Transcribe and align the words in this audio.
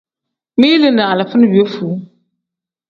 Mili 0.57 0.89
ni 0.91 1.01
alifa 1.01 1.37
ni 1.37 1.47
piyefuu. 1.51 1.95